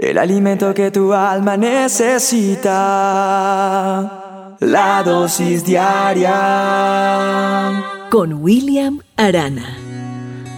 el 0.00 0.16
alimento 0.16 0.72
que 0.72 0.90
tu 0.90 1.12
alma 1.12 1.58
necesita, 1.58 2.70
la 4.58 5.02
dosis 5.04 5.62
diaria. 5.62 6.30
Con 8.10 8.32
William 8.42 9.00
Arana. 9.16 9.76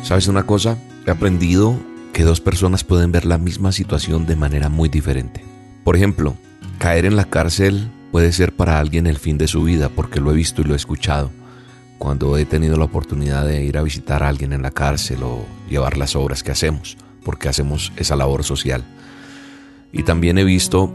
¿Sabes 0.04 0.28
una 0.28 0.44
cosa? 0.44 0.78
He 1.06 1.10
aprendido 1.10 1.76
que 2.12 2.22
dos 2.22 2.40
personas 2.40 2.84
pueden 2.84 3.10
ver 3.10 3.24
la 3.24 3.36
misma 3.36 3.72
situación 3.72 4.26
de 4.26 4.36
manera 4.36 4.68
muy 4.68 4.88
diferente. 4.88 5.45
Por 5.83 5.97
ejemplo, 5.97 6.37
caer 6.79 7.04
en 7.04 7.17
la 7.17 7.24
cárcel 7.24 7.90
puede 8.13 8.31
ser 8.31 8.54
para 8.54 8.79
alguien 8.79 9.09
el 9.09 9.19
fin 9.19 9.38
de 9.38 9.49
su 9.49 9.65
vida, 9.65 9.88
porque 9.88 10.21
lo 10.21 10.31
he 10.31 10.35
visto 10.37 10.63
y 10.63 10.67
lo 10.67 10.74
he 10.74 10.77
escuchado. 10.77 11.33
Cuando 11.99 12.38
he 12.38 12.45
tenido 12.45 12.77
la 12.77 12.85
oportunidad 12.85 13.45
de 13.45 13.65
ir 13.65 13.77
a 13.77 13.83
visitar 13.83 14.22
a 14.22 14.29
alguien 14.29 14.53
en 14.53 14.63
la 14.63 14.71
cárcel 14.71 15.24
o 15.24 15.45
llevar 15.69 15.99
las 15.99 16.15
obras 16.15 16.45
que 16.45 16.52
hacemos, 16.52 16.97
porque 17.24 17.48
hacemos 17.48 17.93
esa 17.97 18.15
labor 18.15 18.45
social. 18.45 18.84
Y 19.93 20.05
también 20.05 20.38
he 20.38 20.45
visto 20.45 20.93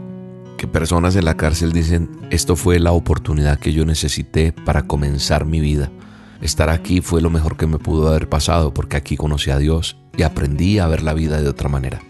que 0.58 0.66
personas 0.66 1.14
en 1.16 1.24
la 1.24 1.36
cárcel 1.36 1.72
dicen, 1.72 2.10
esto 2.30 2.56
fue 2.56 2.80
la 2.80 2.92
oportunidad 2.92 3.58
que 3.58 3.72
yo 3.72 3.86
necesité 3.86 4.52
para 4.52 4.82
comenzar 4.82 5.46
mi 5.46 5.60
vida. 5.60 5.90
Estar 6.40 6.68
aquí 6.68 7.00
fue 7.00 7.22
lo 7.22 7.30
mejor 7.30 7.56
que 7.56 7.66
me 7.66 7.78
pudo 7.78 8.08
haber 8.08 8.28
pasado 8.28 8.74
porque 8.74 8.96
aquí 8.96 9.16
conocí 9.16 9.50
a 9.50 9.58
Dios 9.58 9.96
y 10.16 10.22
aprendí 10.22 10.78
a 10.78 10.86
ver 10.88 11.02
la 11.02 11.14
vida 11.14 11.40
de 11.40 11.48
otra 11.48 11.68
manera. 11.68 12.00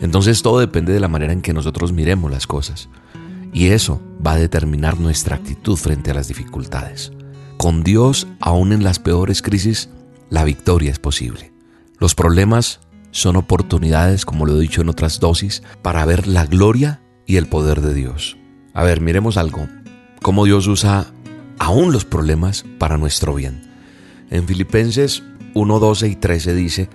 Entonces 0.00 0.42
todo 0.42 0.60
depende 0.60 0.92
de 0.92 1.00
la 1.00 1.08
manera 1.08 1.32
en 1.32 1.40
que 1.40 1.54
nosotros 1.54 1.92
miremos 1.92 2.30
las 2.30 2.46
cosas. 2.46 2.88
Y 3.52 3.68
eso 3.68 4.02
va 4.24 4.32
a 4.32 4.38
determinar 4.38 5.00
nuestra 5.00 5.36
actitud 5.36 5.76
frente 5.76 6.10
a 6.10 6.14
las 6.14 6.28
dificultades. 6.28 7.12
Con 7.56 7.82
Dios, 7.82 8.26
aún 8.40 8.72
en 8.72 8.84
las 8.84 8.98
peores 8.98 9.40
crisis, 9.40 9.88
la 10.28 10.44
victoria 10.44 10.90
es 10.90 10.98
posible. 10.98 11.52
Los 11.98 12.14
problemas 12.14 12.80
son 13.14 13.36
oportunidades, 13.36 14.26
como 14.26 14.44
lo 14.44 14.56
he 14.56 14.60
dicho 14.60 14.82
en 14.82 14.88
otras 14.88 15.20
dosis, 15.20 15.62
para 15.82 16.04
ver 16.04 16.26
la 16.26 16.46
gloria 16.46 17.00
y 17.26 17.36
el 17.36 17.46
poder 17.46 17.80
de 17.80 17.94
Dios. 17.94 18.36
A 18.74 18.82
ver, 18.82 19.00
miremos 19.00 19.36
algo, 19.36 19.68
cómo 20.20 20.44
Dios 20.44 20.66
usa 20.66 21.06
aún 21.60 21.92
los 21.92 22.04
problemas 22.04 22.64
para 22.80 22.98
nuestro 22.98 23.36
bien. 23.36 23.62
En 24.30 24.48
Filipenses 24.48 25.22
1, 25.54 25.78
12 25.78 26.08
y 26.08 26.16
13 26.16 26.54
dice, 26.54 26.90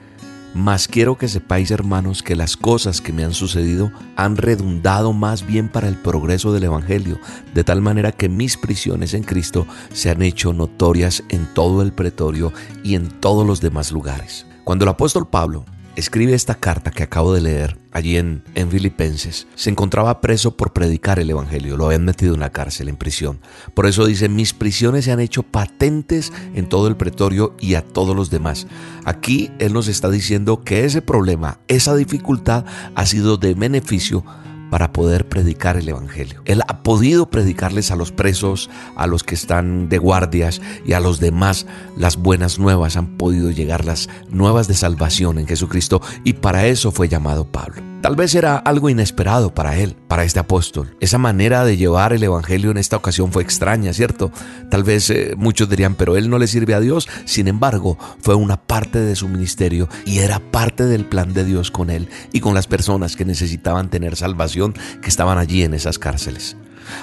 mas 0.54 0.90
quiero 0.90 1.18
que 1.18 1.30
sepáis, 1.30 1.72
hermanos, 1.72 2.22
que 2.22 2.36
las 2.36 2.58
cosas 2.58 3.00
que 3.00 3.14
me 3.14 3.24
han 3.24 3.34
sucedido 3.34 3.90
han 4.18 4.36
redundado 4.36 5.14
más 5.14 5.48
bien 5.48 5.70
para 5.70 5.88
el 5.88 5.96
progreso 5.96 6.52
del 6.52 6.66
Evangelio, 6.66 7.18
de 7.54 7.64
tal 7.64 7.82
manera 7.82 8.12
que 8.12 8.28
mis 8.28 8.58
prisiones 8.58 9.14
en 9.14 9.24
Cristo 9.24 9.66
se 9.94 10.10
han 10.10 10.22
hecho 10.22 10.52
notorias 10.52 11.24
en 11.30 11.46
todo 11.54 11.82
el 11.82 11.94
pretorio 11.94 12.52
y 12.84 12.96
en 12.96 13.08
todos 13.08 13.48
los 13.48 13.62
demás 13.62 13.94
lugares. 13.94 14.46
Cuando 14.66 14.84
el 14.84 14.90
apóstol 14.90 15.30
Pablo 15.30 15.64
escribe 16.00 16.34
esta 16.34 16.56
carta 16.56 16.92
que 16.92 17.04
acabo 17.04 17.34
de 17.34 17.42
leer 17.42 17.78
allí 17.92 18.18
en, 18.18 18.44
en 18.56 18.70
Filipenses, 18.72 19.48
se 19.56 19.70
encontraba 19.70 20.22
preso 20.22 20.56
por 20.56 20.72
predicar 20.72 21.20
el 21.20 21.30
Evangelio, 21.30 21.76
lo 21.76 21.88
habían 21.88 22.06
metido 22.06 22.34
en 22.34 22.40
la 22.40 22.52
cárcel, 22.52 22.88
en 22.88 22.96
prisión. 22.96 23.40
Por 23.74 23.86
eso 23.86 24.06
dice, 24.06 24.30
mis 24.30 24.54
prisiones 24.54 25.06
se 25.06 25.12
han 25.12 25.20
hecho 25.20 25.44
patentes 25.44 26.32
en 26.56 26.70
todo 26.70 26.88
el 26.88 26.96
pretorio 26.96 27.56
y 27.60 27.76
a 27.76 27.82
todos 27.82 28.16
los 28.16 28.30
demás. 28.30 28.68
Aquí 29.06 29.52
Él 29.60 29.74
nos 29.74 29.88
está 29.88 30.10
diciendo 30.10 30.64
que 30.64 30.86
ese 30.86 31.02
problema, 31.02 31.60
esa 31.68 31.96
dificultad 31.96 32.66
ha 32.96 33.06
sido 33.06 33.38
de 33.38 33.54
beneficio 33.54 34.24
para 34.70 34.92
poder 34.94 35.28
predicar 35.28 35.78
el 35.78 35.90
Evangelio. 35.90 36.42
Él 36.46 36.62
ha 36.68 36.84
podido 36.84 37.30
predicarles 37.30 37.92
a 37.92 37.96
los 37.96 38.12
presos, 38.12 38.70
a 38.96 39.08
los 39.08 39.24
que 39.24 39.36
están 39.36 39.90
de 39.90 39.98
guardias 39.98 40.62
y 40.86 40.94
a 40.94 41.00
los 41.00 41.20
demás 41.20 41.66
las 41.98 42.18
buenas 42.18 42.60
nuevas. 42.60 42.98
Han 42.98 43.18
podido 43.18 43.52
llegar 43.52 43.86
las 43.86 44.10
nuevas 44.30 44.68
de 44.68 44.76
salvación 44.76 45.40
en 45.40 45.48
Jesucristo 45.48 46.02
y 46.24 46.34
para 46.34 46.68
eso 46.68 46.92
fue 46.92 47.08
llamado 47.08 47.46
Pablo. 47.46 47.89
Tal 48.02 48.16
vez 48.16 48.34
era 48.34 48.56
algo 48.56 48.90
inesperado 48.90 49.54
para 49.54 49.76
él, 49.76 49.98
para 50.08 50.24
este 50.24 50.40
apóstol. 50.40 50.96
Esa 51.02 51.18
manera 51.18 51.66
de 51.66 51.76
llevar 51.76 52.14
el 52.14 52.24
Evangelio 52.24 52.72
en 52.72 52.78
esta 52.78 52.96
ocasión 52.96 53.34
fue 53.34 53.44
extraña, 53.44 53.92
¿cierto? 53.92 54.32
Tal 54.70 54.86
vez 54.86 55.10
eh, 55.10 55.34
muchos 55.36 55.70
dirían, 55.70 55.96
pero 55.96 56.16
él 56.16 56.30
no 56.30 56.40
le 56.40 56.48
sirve 56.48 56.74
a 56.74 56.80
Dios. 56.80 57.10
Sin 57.26 57.50
embargo, 57.50 57.98
fue 58.22 58.36
una 58.36 58.56
parte 58.56 59.00
de 59.00 59.18
su 59.18 59.28
ministerio 59.28 59.90
y 60.06 60.20
era 60.20 60.40
parte 60.40 60.86
del 60.86 61.04
plan 61.04 61.34
de 61.34 61.44
Dios 61.44 61.72
con 61.72 61.90
él 61.90 62.08
y 62.32 62.40
con 62.40 62.54
las 62.54 62.68
personas 62.68 63.18
que 63.18 63.26
necesitaban 63.26 63.90
tener 63.90 64.16
salvación, 64.16 64.76
que 65.02 65.10
estaban 65.10 65.38
allí 65.38 65.64
en 65.64 65.74
esas 65.74 66.00
cárceles. 66.00 66.56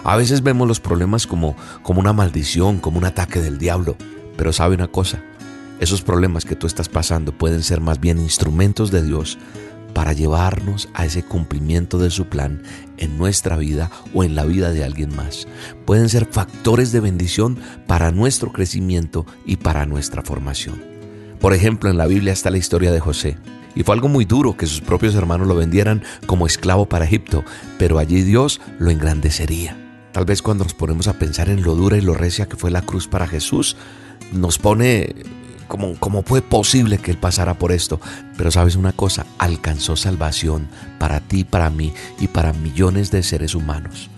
A 0.03 0.17
veces 0.17 0.43
vemos 0.43 0.67
los 0.67 0.81
problemas 0.81 1.27
como, 1.27 1.57
como 1.83 2.01
una 2.01 2.15
maldición, 2.15 2.79
como 2.79 2.97
un 2.97 3.05
ataque 3.05 3.43
del 3.43 3.59
diablo, 3.59 3.97
pero 4.39 4.51
sabe 4.51 4.75
una 4.75 4.89
cosa, 4.89 5.23
esos 5.79 6.01
problemas 6.01 6.47
que 6.47 6.57
tú 6.57 6.67
estás 6.67 6.89
pasando 6.89 7.33
pueden 7.33 7.63
ser 7.63 7.83
más 7.83 8.01
bien 8.01 8.19
instrumentos 8.19 8.91
de 8.91 9.03
Dios 9.03 9.39
para 9.97 10.13
llevarnos 10.13 10.91
a 10.93 11.07
ese 11.07 11.23
cumplimiento 11.23 11.97
de 11.97 12.11
su 12.11 12.27
plan 12.27 12.63
en 12.99 13.17
nuestra 13.17 13.57
vida 13.57 13.91
o 14.13 14.25
en 14.25 14.35
la 14.35 14.45
vida 14.45 14.71
de 14.71 14.85
alguien 14.85 15.17
más. 15.17 15.49
Pueden 15.87 16.11
ser 16.11 16.29
factores 16.31 16.93
de 16.93 17.01
bendición 17.01 17.59
para 17.87 18.11
nuestro 18.11 18.53
crecimiento 18.53 19.25
y 19.47 19.57
para 19.57 19.87
nuestra 19.87 20.21
formación. 20.21 20.85
Por 21.41 21.55
ejemplo, 21.55 21.89
en 21.89 21.97
la 21.97 22.07
Biblia 22.07 22.35
está 22.35 22.51
la 22.51 22.59
historia 22.59 22.93
de 22.93 23.01
José. 23.01 23.39
Y 23.75 23.85
fue 23.85 23.95
algo 23.95 24.09
muy 24.09 24.27
duro 24.27 24.55
que 24.55 24.67
sus 24.67 24.83
propios 24.83 25.15
hermanos 25.15 25.49
lo 25.49 25.55
vendieran 25.55 26.03
como 26.27 26.47
esclavo 26.47 26.87
para 26.87 27.07
Egipto, 27.07 27.43
pero 27.79 27.99
allí 27.99 28.21
Dios 28.21 28.61
lo 28.79 28.91
engrandecería. 28.91 29.79
Tal 30.13 30.27
vez 30.27 30.43
cuando 30.43 30.65
nos 30.65 30.75
ponemos 30.75 31.09
a 31.09 31.19
pensar 31.19 31.49
en 31.49 31.63
lo 31.63 31.75
dura 31.75 31.97
y 31.97 32.03
lo 32.03 32.13
recia 32.13 32.51
que 32.51 32.57
fue 32.57 32.71
la 32.71 32.83
cruz 32.83 33.09
para 33.09 33.27
Jesús, 33.27 33.79
nos 34.31 34.59
pone 34.59 35.15
¿Cómo, 35.69 36.23
fue 36.23 36.43
posible 36.43 36.99
que 36.99 37.11
Él 37.11 37.17
pasara 37.19 37.55
por 37.55 37.73
esto? 37.73 38.01
Pero 38.37 38.51
sabes 38.51 38.77
una 38.77 38.93
cosa, 38.93 39.27
alcanzó 39.39 39.97
salvación 39.97 40.69
para 40.99 41.21
ti, 41.21 41.45
para 41.45 41.71
mí 41.71 41.93
y 42.21 42.29
para 42.29 42.53
millones 42.53 43.11
de 43.11 43.23
seres 43.23 43.55
humanos. 43.55 44.09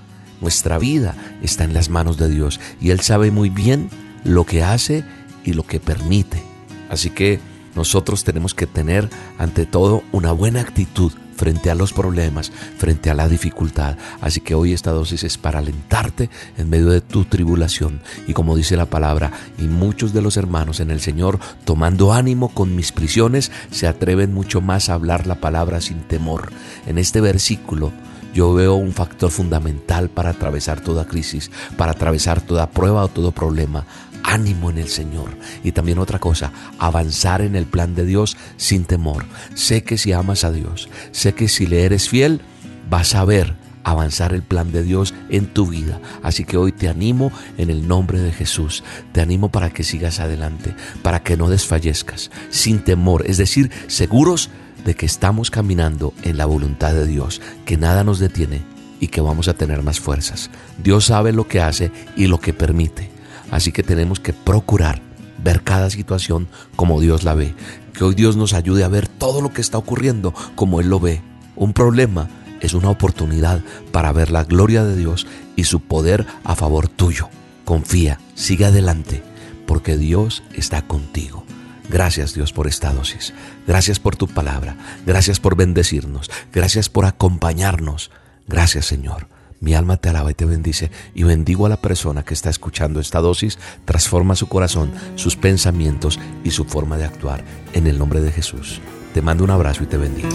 Nuestra 0.41 0.79
vida 0.79 1.15
está 1.43 1.65
en 1.65 1.75
las 1.75 1.89
manos 1.89 2.17
de 2.17 2.29
Dios 2.29 2.61
y 2.81 2.91
Él 2.91 3.01
sabe 3.01 3.31
muy 3.31 3.51
bien 3.51 3.91
lo 4.25 4.45
que 4.45 4.63
hace 4.63 5.05
y 5.45 5.53
lo 5.53 5.65
que 5.65 5.81
permite. 5.81 6.43
Así 6.91 7.11
que 7.11 7.41
nosotros 7.78 8.25
tenemos 8.25 8.55
que 8.55 8.66
tener 8.66 9.09
ante 9.39 9.65
todo 9.65 10.03
una 10.11 10.33
buena 10.33 10.61
actitud 10.61 11.12
frente 11.37 11.71
a 11.71 11.77
los 11.77 11.93
problemas, 11.93 12.50
frente 12.77 13.09
a 13.09 13.15
la 13.15 13.28
dificultad. 13.28 13.97
Así 14.21 14.41
que 14.41 14.56
hoy 14.56 14.72
esta 14.72 14.91
dosis 14.91 15.22
es 15.22 15.39
para 15.39 15.61
alentarte 15.61 16.28
en 16.56 16.69
medio 16.69 16.88
de 16.88 17.00
tu 17.00 17.25
tribulación. 17.25 18.00
Y 18.27 18.33
como 18.33 18.56
dice 18.56 18.77
la 18.77 18.87
palabra, 18.87 19.31
y 19.59 19.69
muchos 19.69 20.12
de 20.12 20.22
los 20.22 20.37
hermanos 20.37 20.81
en 20.81 20.91
el 20.91 21.00
Señor, 21.00 21.38
tomando 21.65 22.12
ánimo 22.12 22.49
con 22.49 22.75
mis 22.75 22.91
prisiones, 22.91 23.53
se 23.71 23.87
atreven 23.87 24.34
mucho 24.34 24.61
más 24.61 24.88
a 24.88 24.94
hablar 24.94 25.28
la 25.28 25.37
palabra 25.37 25.81
sin 25.81 26.00
temor. 26.00 26.50
En 26.84 26.99
este 26.99 27.21
versículo, 27.21 27.93
yo 28.34 28.53
veo 28.55 28.75
un 28.75 28.93
factor 28.93 29.31
fundamental 29.31 30.11
para 30.11 30.31
atravesar 30.31 30.81
toda 30.81 31.06
crisis, 31.06 31.53
para 31.77 31.93
atravesar 31.93 32.41
toda 32.41 32.71
prueba 32.71 33.05
o 33.05 33.09
todo 33.09 33.31
problema 33.31 33.87
ánimo 34.23 34.71
en 34.71 34.79
el 34.79 34.89
Señor. 34.89 35.31
Y 35.65 35.73
también 35.73 35.99
otra 35.99 36.19
cosa, 36.19 36.53
avanzar 36.79 37.43
en 37.43 37.56
el 37.56 37.67
plan 37.67 37.95
de 37.95 38.05
Dios 38.05 38.37
sin 38.56 38.84
temor. 38.84 39.25
Sé 39.55 39.83
que 39.83 39.99
si 39.99 40.12
amas 40.12 40.45
a 40.45 40.53
Dios, 40.53 40.89
sé 41.12 41.34
que 41.34 41.49
si 41.49 41.67
le 41.67 41.84
eres 41.84 42.09
fiel, 42.09 42.41
vas 42.89 43.15
a 43.15 43.25
ver 43.25 43.56
avanzar 43.84 44.34
el 44.34 44.43
plan 44.43 44.71
de 44.71 44.83
Dios 44.83 45.15
en 45.31 45.47
tu 45.47 45.67
vida. 45.67 46.01
Así 46.23 46.45
que 46.45 46.56
hoy 46.56 46.73
te 46.73 46.89
animo 46.89 47.33
en 47.56 47.71
el 47.71 47.89
nombre 47.89 48.21
de 48.21 48.33
Jesús. 48.33 48.84
Te 49.12 49.21
animo 49.21 49.51
para 49.51 49.71
que 49.71 49.83
sigas 49.83 50.21
adelante, 50.21 50.75
para 51.03 51.23
que 51.23 51.37
no 51.37 51.49
desfallezcas, 51.49 52.31
sin 52.50 52.81
temor, 52.81 53.25
es 53.27 53.39
decir, 53.39 53.71
seguros 53.87 54.50
de 54.85 54.95
que 54.95 55.06
estamos 55.06 55.50
caminando 55.50 56.12
en 56.23 56.37
la 56.37 56.47
voluntad 56.47 56.93
de 56.93 57.06
Dios, 57.06 57.41
que 57.65 57.77
nada 57.77 58.05
nos 58.05 58.19
detiene 58.19 58.62
y 59.00 59.09
que 59.09 59.21
vamos 59.21 59.49
a 59.49 59.55
tener 59.55 59.83
más 59.83 60.00
fuerzas. 60.00 60.50
Dios 60.83 61.06
sabe 61.06 61.33
lo 61.33 61.49
que 61.49 61.61
hace 61.61 61.91
y 62.17 62.27
lo 62.27 62.41
que 62.41 62.53
permite. 62.53 63.18
Así 63.51 63.73
que 63.73 63.83
tenemos 63.83 64.21
que 64.21 64.33
procurar 64.33 65.01
ver 65.43 65.63
cada 65.63 65.91
situación 65.91 66.49
como 66.77 67.01
Dios 67.01 67.25
la 67.25 67.35
ve. 67.35 67.55
Que 67.93 68.05
hoy 68.05 68.15
Dios 68.15 68.37
nos 68.37 68.53
ayude 68.53 68.85
a 68.85 68.89
ver 68.89 69.09
todo 69.09 69.41
lo 69.41 69.53
que 69.53 69.61
está 69.61 69.79
ocurriendo 69.79 70.35
como 70.55 70.81
Él 70.81 70.89
lo 70.89 71.01
ve. 71.01 71.23
Un 71.57 71.73
problema 71.73 72.29
es 72.61 72.75
una 72.75 72.91
oportunidad 72.91 73.63
para 73.93 74.12
ver 74.12 74.31
la 74.31 74.45
gloria 74.45 74.85
de 74.85 74.97
Dios 74.97 75.27
y 75.56 75.65
su 75.65 75.81
poder 75.81 76.27
a 76.45 76.55
favor 76.55 76.89
tuyo. 76.89 77.29
Confía, 77.65 78.19
sigue 78.35 78.67
adelante, 78.67 79.23
porque 79.67 79.97
Dios 79.97 80.43
está 80.55 80.83
contigo. 80.83 81.44
Gracias 81.89 82.35
Dios 82.35 82.53
por 82.53 82.67
esta 82.67 82.93
dosis. 82.93 83.33
Gracias 83.67 83.99
por 83.99 84.17
tu 84.17 84.29
palabra. 84.29 84.77
Gracias 85.06 85.41
por 85.41 85.56
bendecirnos. 85.56 86.31
Gracias 86.53 86.89
por 86.89 87.06
acompañarnos. 87.06 88.11
Gracias 88.47 88.87
Señor. 88.87 89.29
Mi 89.60 89.75
alma 89.75 89.96
te 89.96 90.08
alaba 90.08 90.31
y 90.31 90.34
te 90.34 90.44
bendice 90.44 90.90
y 91.14 91.25
bendigo 91.25 91.66
a 91.66 91.69
la 91.69 91.81
persona 91.81 92.25
que 92.25 92.34
está 92.34 92.49
escuchando 92.49 93.00
esta 93.00 93.20
dosis, 93.20 93.58
transforma 93.84 94.37
su 94.37 94.49
corazón, 94.49 94.93
sus 95.16 95.37
pensamientos 95.37 96.20
y 96.44 96.52
su 96.52 96.64
forma 96.64 96.96
de 96.96 97.05
actuar 97.05 97.43
en 97.72 97.87
el 97.88 97.99
nombre 97.99 98.20
de 98.20 98.31
Jesús. 98.31 98.81
Te 99.14 99.22
mando 99.22 99.43
un 99.43 99.50
abrazo 99.50 99.82
y 99.82 99.87
te 99.87 99.96
bendigo. 99.96 100.28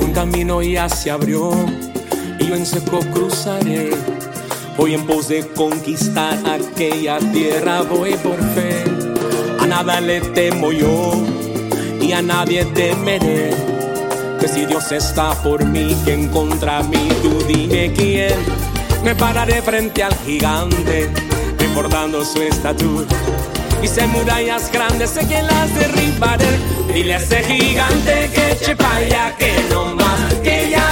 Un 0.00 0.12
camino 0.12 0.62
ya 0.62 0.88
se 0.88 1.10
abrió 1.10 1.52
y 2.38 2.46
yo 2.46 2.54
en 2.54 2.64
seco 2.64 3.00
cruzaré. 3.12 3.90
Voy 4.76 4.94
en 4.94 5.06
pos 5.06 5.28
de 5.28 5.46
conquistar 5.48 6.38
aquella 6.46 7.18
tierra, 7.18 7.82
voy 7.82 8.14
por 8.14 8.38
fe. 8.54 8.84
A 9.58 9.66
nada 9.66 10.00
le 10.00 10.20
temo 10.20 10.70
yo 10.72 11.14
y 12.00 12.12
a 12.12 12.22
nadie 12.22 12.64
temeré 12.66 13.81
Que 14.42 14.48
si 14.48 14.66
Dios 14.66 14.90
está 14.90 15.40
por 15.40 15.64
mí, 15.64 15.96
¿quién 16.04 16.28
contra 16.28 16.82
mí? 16.82 17.08
Tú 17.22 17.44
dime 17.46 17.92
quién. 17.92 18.34
Me 19.04 19.14
pararé 19.14 19.62
frente 19.62 20.02
al 20.02 20.12
gigante, 20.26 21.08
recordando 21.60 22.24
su 22.24 22.42
estatura. 22.42 23.06
Se 23.84 24.04
murallas 24.08 24.72
grandes, 24.72 25.10
sé 25.10 25.28
que 25.28 25.40
las 25.42 25.72
derribaré. 25.76 26.58
Dile 26.92 27.14
a 27.14 27.18
ese 27.18 27.44
gigante 27.44 28.30
que 28.34 28.52
eche 28.52 28.74
pa' 28.74 28.96
allá, 28.96 29.36
que 29.38 29.54
no 29.70 29.94
más, 29.94 30.34
que 30.42 30.70
ya 30.70 30.91